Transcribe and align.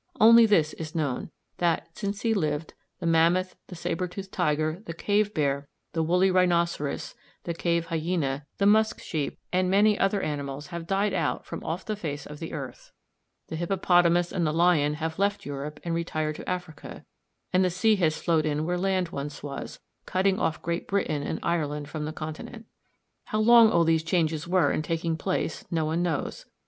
Only 0.19 0.47
this 0.47 0.73
is 0.73 0.95
known, 0.95 1.29
that, 1.57 1.95
since 1.95 2.21
he 2.23 2.33
lived, 2.33 2.73
the 2.99 3.05
mammoth, 3.05 3.55
the 3.67 3.75
sabre 3.75 4.07
toothed 4.07 4.31
tiger, 4.31 4.81
the 4.87 4.95
cave 4.95 5.31
bear, 5.31 5.67
the 5.93 6.01
woolly 6.01 6.31
rhinoceros, 6.31 7.13
the 7.43 7.53
cave 7.53 7.89
hyæna, 7.89 8.45
the 8.57 8.65
musk 8.65 8.99
sheep, 8.99 9.37
and 9.53 9.69
many 9.69 9.99
other 9.99 10.19
animals 10.19 10.65
have 10.73 10.87
died 10.87 11.13
out 11.13 11.45
from 11.45 11.63
off 11.63 11.85
the 11.85 11.95
face 11.95 12.25
of 12.25 12.39
the 12.39 12.51
earth; 12.51 12.91
the 13.49 13.55
hippopotamus 13.55 14.31
and 14.31 14.43
the 14.47 14.51
lion 14.51 14.95
have 14.95 15.19
left 15.19 15.45
Europe 15.45 15.79
and 15.83 15.93
retired 15.93 16.35
to 16.37 16.49
Africa, 16.49 17.05
and 17.53 17.63
the 17.63 17.69
sea 17.69 17.95
has 17.97 18.17
flowed 18.17 18.47
in 18.47 18.65
where 18.65 18.79
land 18.79 19.09
once 19.09 19.43
was, 19.43 19.79
cutting 20.07 20.39
off 20.39 20.63
Great 20.63 20.87
Britain 20.87 21.21
and 21.21 21.37
Ireland 21.43 21.87
from 21.89 22.05
the 22.05 22.11
continent. 22.11 22.65
How 23.25 23.39
long 23.39 23.69
all 23.69 23.83
these 23.83 24.01
changes 24.01 24.47
were 24.47 24.71
in 24.71 24.81
taking 24.81 25.15
place 25.15 25.63
no 25.69 25.85
one 25.85 26.01
knows. 26.01 26.47